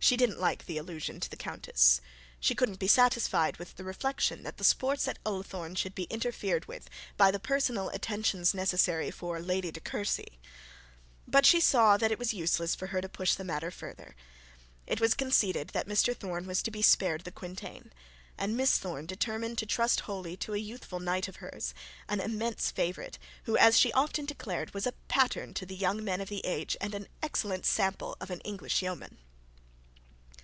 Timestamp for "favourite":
22.70-23.18